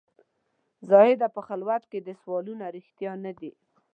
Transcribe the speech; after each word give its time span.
زاهده 0.89 1.27
په 1.35 1.41
خلوت 1.47 1.83
کې 1.91 1.99
دي 2.05 2.13
سوالونه 2.21 2.65
رښتیا 2.75 3.11
نه 3.25 3.31
دي. 3.39 3.51